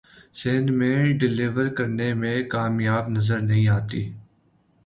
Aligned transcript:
سندھ 0.39 0.71
میں 0.71 0.97
ڈیلیور 1.19 1.67
کرنے 1.77 2.13
میں 2.13 2.35
کامیاب 2.49 3.09
نظر 3.09 3.39
نہیں 3.41 3.67
آتی 3.69 4.03